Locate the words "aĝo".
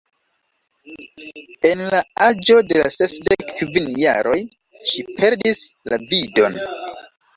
2.29-2.57